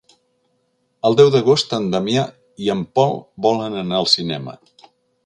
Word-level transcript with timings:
El 1.09 1.17
deu 1.19 1.27
d'agost 1.35 1.75
en 1.77 1.85
Damià 1.95 2.23
i 2.65 2.71
en 2.77 2.81
Pol 3.01 3.13
volen 3.47 3.77
anar 3.83 4.01
al 4.01 4.09
cinema. 4.15 4.57